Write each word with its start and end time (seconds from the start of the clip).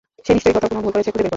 সে 0.25 0.31
নিশ্চয়ই 0.35 0.55
কোথাও 0.55 0.71
কোনো 0.71 0.81
ভুল 0.85 0.93
করেছে, 0.95 1.09
খুঁজে 1.11 1.21
বের 1.21 1.23
করো। 1.25 1.29